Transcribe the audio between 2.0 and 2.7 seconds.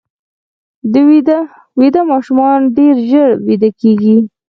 ماشومان